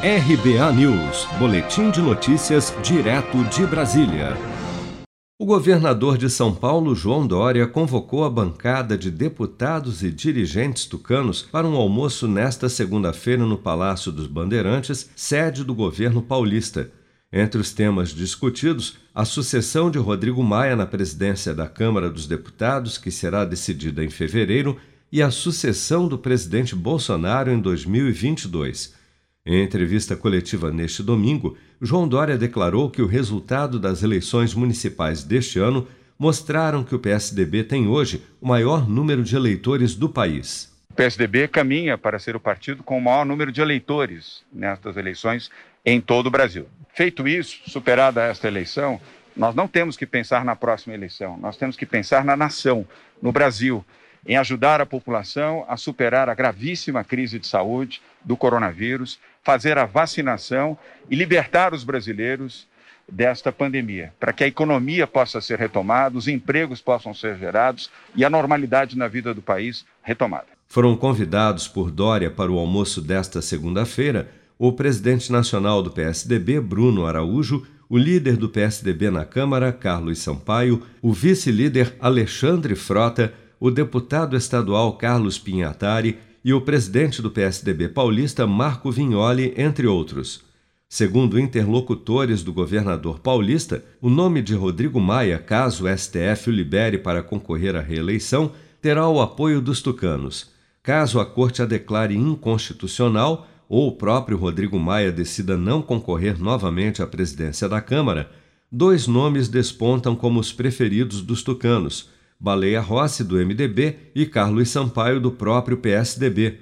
RBA 0.00 0.72
News, 0.74 1.26
Boletim 1.40 1.90
de 1.90 2.00
Notícias, 2.00 2.72
direto 2.84 3.42
de 3.46 3.66
Brasília. 3.66 4.36
O 5.36 5.44
governador 5.44 6.16
de 6.16 6.30
São 6.30 6.54
Paulo, 6.54 6.94
João 6.94 7.26
Dória, 7.26 7.66
convocou 7.66 8.24
a 8.24 8.30
bancada 8.30 8.96
de 8.96 9.10
deputados 9.10 10.04
e 10.04 10.12
dirigentes 10.12 10.86
tucanos 10.86 11.42
para 11.42 11.66
um 11.66 11.74
almoço 11.74 12.28
nesta 12.28 12.68
segunda-feira 12.68 13.44
no 13.44 13.58
Palácio 13.58 14.12
dos 14.12 14.28
Bandeirantes, 14.28 15.10
sede 15.16 15.64
do 15.64 15.74
governo 15.74 16.22
paulista. 16.22 16.92
Entre 17.32 17.60
os 17.60 17.72
temas 17.72 18.10
discutidos, 18.10 18.98
a 19.12 19.24
sucessão 19.24 19.90
de 19.90 19.98
Rodrigo 19.98 20.44
Maia 20.44 20.76
na 20.76 20.86
presidência 20.86 21.52
da 21.52 21.66
Câmara 21.66 22.08
dos 22.08 22.28
Deputados, 22.28 22.98
que 22.98 23.10
será 23.10 23.44
decidida 23.44 24.04
em 24.04 24.10
fevereiro, 24.10 24.76
e 25.10 25.20
a 25.20 25.32
sucessão 25.32 26.06
do 26.06 26.16
presidente 26.16 26.76
Bolsonaro 26.76 27.50
em 27.50 27.58
2022. 27.58 28.96
Em 29.50 29.62
entrevista 29.62 30.14
coletiva 30.14 30.70
neste 30.70 31.02
domingo, 31.02 31.56
João 31.80 32.06
Dória 32.06 32.36
declarou 32.36 32.90
que 32.90 33.00
o 33.00 33.06
resultado 33.06 33.80
das 33.80 34.02
eleições 34.02 34.52
municipais 34.52 35.24
deste 35.24 35.58
ano 35.58 35.88
mostraram 36.18 36.84
que 36.84 36.94
o 36.94 36.98
PSDB 36.98 37.64
tem 37.64 37.88
hoje 37.88 38.22
o 38.42 38.46
maior 38.46 38.86
número 38.86 39.24
de 39.24 39.34
eleitores 39.34 39.94
do 39.94 40.06
país. 40.06 40.70
O 40.90 40.94
PSDB 40.94 41.48
caminha 41.48 41.96
para 41.96 42.18
ser 42.18 42.36
o 42.36 42.40
partido 42.40 42.82
com 42.82 42.98
o 42.98 43.00
maior 43.00 43.24
número 43.24 43.50
de 43.50 43.62
eleitores 43.62 44.44
nestas 44.52 44.98
eleições 44.98 45.50
em 45.82 45.98
todo 45.98 46.26
o 46.26 46.30
Brasil. 46.30 46.66
Feito 46.92 47.26
isso, 47.26 47.62
superada 47.70 48.24
esta 48.24 48.48
eleição, 48.48 49.00
nós 49.34 49.54
não 49.54 49.66
temos 49.66 49.96
que 49.96 50.04
pensar 50.04 50.44
na 50.44 50.56
próxima 50.56 50.92
eleição, 50.92 51.38
nós 51.38 51.56
temos 51.56 51.74
que 51.74 51.86
pensar 51.86 52.22
na 52.22 52.36
nação, 52.36 52.86
no 53.22 53.32
Brasil, 53.32 53.82
em 54.26 54.36
ajudar 54.36 54.80
a 54.80 54.86
população 54.86 55.64
a 55.68 55.76
superar 55.76 56.28
a 56.28 56.34
gravíssima 56.34 57.04
crise 57.04 57.38
de 57.38 57.46
saúde 57.46 58.00
do 58.24 58.36
coronavírus, 58.36 59.18
fazer 59.42 59.78
a 59.78 59.84
vacinação 59.84 60.76
e 61.10 61.16
libertar 61.16 61.72
os 61.72 61.84
brasileiros 61.84 62.66
desta 63.10 63.50
pandemia, 63.50 64.12
para 64.20 64.32
que 64.32 64.44
a 64.44 64.46
economia 64.46 65.06
possa 65.06 65.40
ser 65.40 65.58
retomada, 65.58 66.18
os 66.18 66.28
empregos 66.28 66.80
possam 66.80 67.14
ser 67.14 67.38
gerados 67.38 67.90
e 68.14 68.24
a 68.24 68.30
normalidade 68.30 68.98
na 68.98 69.08
vida 69.08 69.32
do 69.32 69.40
país 69.40 69.86
retomada. 70.02 70.46
Foram 70.66 70.94
convidados 70.94 71.66
por 71.66 71.90
Dória 71.90 72.30
para 72.30 72.52
o 72.52 72.58
almoço 72.58 73.00
desta 73.00 73.40
segunda-feira 73.40 74.28
o 74.58 74.72
presidente 74.72 75.30
nacional 75.30 75.82
do 75.82 75.90
PSDB, 75.90 76.60
Bruno 76.60 77.06
Araújo, 77.06 77.64
o 77.88 77.96
líder 77.96 78.36
do 78.36 78.48
PSDB 78.48 79.10
na 79.10 79.24
Câmara, 79.24 79.72
Carlos 79.72 80.18
Sampaio, 80.18 80.82
o 81.00 81.12
vice-líder 81.12 81.94
Alexandre 82.00 82.74
Frota, 82.74 83.32
o 83.60 83.70
deputado 83.70 84.36
estadual 84.36 84.92
Carlos 84.94 85.38
Pinhatari 85.38 86.18
e 86.44 86.52
o 86.52 86.60
presidente 86.60 87.20
do 87.20 87.30
PSDB 87.30 87.88
paulista 87.88 88.46
Marco 88.46 88.90
Vignoli, 88.90 89.52
entre 89.56 89.86
outros. 89.86 90.46
Segundo 90.88 91.38
interlocutores 91.38 92.42
do 92.42 92.52
governador 92.52 93.18
paulista, 93.18 93.84
o 94.00 94.08
nome 94.08 94.40
de 94.40 94.54
Rodrigo 94.54 94.98
Maia, 94.98 95.38
caso 95.38 95.84
o 95.84 95.98
STF 95.98 96.48
o 96.48 96.52
libere 96.52 96.96
para 96.96 97.22
concorrer 97.22 97.76
à 97.76 97.80
reeleição, 97.80 98.52
terá 98.80 99.06
o 99.06 99.20
apoio 99.20 99.60
dos 99.60 99.82
tucanos. 99.82 100.50
Caso 100.82 101.20
a 101.20 101.26
corte 101.26 101.60
a 101.60 101.66
declare 101.66 102.16
inconstitucional 102.16 103.46
ou 103.68 103.88
o 103.88 103.92
próprio 103.92 104.38
Rodrigo 104.38 104.78
Maia 104.78 105.12
decida 105.12 105.58
não 105.58 105.82
concorrer 105.82 106.40
novamente 106.40 107.02
à 107.02 107.06
presidência 107.06 107.68
da 107.68 107.82
Câmara, 107.82 108.30
dois 108.72 109.06
nomes 109.06 109.48
despontam 109.48 110.16
como 110.16 110.40
os 110.40 110.52
preferidos 110.54 111.20
dos 111.20 111.42
tucanos: 111.42 112.08
Baleia 112.40 112.80
Rossi, 112.80 113.24
do 113.24 113.36
MDB, 113.36 113.96
e 114.14 114.24
Carlos 114.24 114.68
Sampaio, 114.70 115.20
do 115.20 115.32
próprio 115.32 115.76
PSDB. 115.76 116.58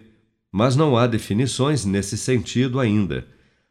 Mas 0.50 0.74
não 0.74 0.96
há 0.96 1.06
definições 1.06 1.84
nesse 1.84 2.16
sentido 2.16 2.80
ainda. 2.80 3.26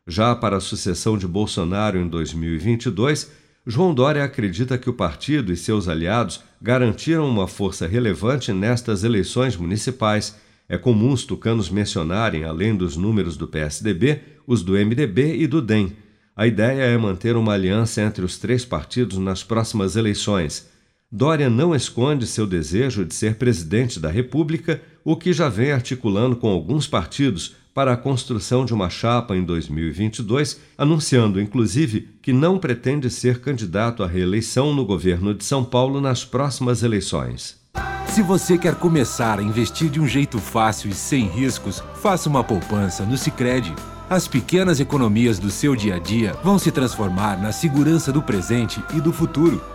Já 0.07 0.35
para 0.35 0.57
a 0.57 0.61
sucessão 0.61 1.17
de 1.17 1.27
Bolsonaro 1.27 1.97
em 1.97 2.07
2022, 2.07 3.31
João 3.65 3.91
Dória 3.91 4.23
acredita 4.23 4.77
que 4.77 4.87
o 4.89 4.93
partido 4.93 5.51
e 5.51 5.57
seus 5.57 5.87
aliados 5.87 6.43
garantiram 6.61 7.27
uma 7.27 7.47
força 7.47 7.87
relevante 7.87 8.53
nestas 8.53 9.03
eleições 9.03 9.57
municipais. 9.57 10.35
É 10.69 10.77
comum 10.77 11.11
os 11.11 11.25
tucanos 11.25 11.71
mencionarem, 11.71 12.43
além 12.43 12.75
dos 12.75 12.95
números 12.95 13.35
do 13.35 13.47
PSDB, 13.47 14.21
os 14.45 14.61
do 14.61 14.73
MDB 14.73 15.37
e 15.37 15.47
do 15.47 15.59
DEM. 15.59 15.93
A 16.35 16.45
ideia 16.45 16.83
é 16.83 16.95
manter 16.97 17.35
uma 17.35 17.53
aliança 17.53 18.01
entre 18.01 18.23
os 18.23 18.37
três 18.37 18.63
partidos 18.63 19.17
nas 19.17 19.41
próximas 19.41 19.95
eleições. 19.95 20.69
Dória 21.11 21.49
não 21.49 21.75
esconde 21.75 22.25
seu 22.25 22.47
desejo 22.47 23.05
de 23.05 23.13
ser 23.13 23.35
presidente 23.35 23.99
da 23.99 24.09
República, 24.09 24.81
o 25.03 25.15
que 25.15 25.31
já 25.31 25.47
vem 25.47 25.71
articulando 25.71 26.35
com 26.35 26.49
alguns 26.49 26.87
partidos 26.87 27.55
para 27.75 27.93
a 27.93 27.97
construção 27.97 28.65
de 28.65 28.73
uma 28.73 28.89
chapa 28.89 29.35
em 29.35 29.43
2022, 29.43 30.59
anunciando 30.77 31.39
inclusive 31.39 32.09
que 32.21 32.33
não 32.33 32.57
pretende 32.57 33.09
ser 33.09 33.39
candidato 33.39 34.01
à 34.01 34.07
reeleição 34.07 34.73
no 34.73 34.85
governo 34.85 35.33
de 35.33 35.43
São 35.43 35.63
Paulo 35.63 36.01
nas 36.01 36.25
próximas 36.25 36.81
eleições. 36.81 37.59
Se 38.07 38.21
você 38.21 38.57
quer 38.57 38.75
começar 38.75 39.39
a 39.39 39.43
investir 39.43 39.89
de 39.89 39.99
um 39.99 40.07
jeito 40.07 40.39
fácil 40.39 40.89
e 40.89 40.93
sem 40.93 41.27
riscos, 41.27 41.83
faça 42.01 42.29
uma 42.29 42.43
poupança 42.43 43.03
no 43.03 43.17
Sicredi. 43.17 43.73
As 44.09 44.27
pequenas 44.27 44.79
economias 44.79 45.37
do 45.37 45.51
seu 45.51 45.75
dia 45.75 45.95
a 45.95 45.99
dia 45.99 46.33
vão 46.43 46.57
se 46.57 46.71
transformar 46.71 47.41
na 47.41 47.51
segurança 47.51 48.11
do 48.11 48.21
presente 48.21 48.81
e 48.95 49.01
do 49.01 49.11
futuro. 49.11 49.61